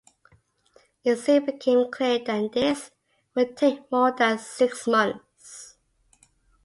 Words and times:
It 1.03 1.17
soon 1.17 1.45
became 1.45 1.91
clear 1.91 2.17
that 2.25 2.53
this 2.53 2.89
would 3.35 3.55
take 3.55 3.91
more 3.91 4.11
than 4.11 4.39
six 4.39 4.87
months. 4.87 5.75